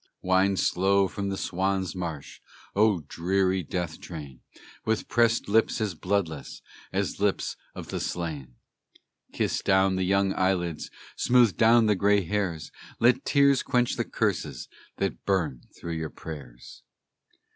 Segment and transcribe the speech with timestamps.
[0.23, 2.39] Wind slow from the Swan's Marsh,
[2.75, 4.41] O dreary death train,
[4.83, 8.55] With pressed lips as bloodless As lips of the slain!
[9.31, 14.67] Kiss down the young eyelids, Smooth down the gray hairs; Let tears quench the curses
[14.97, 16.81] That burn through your prayers.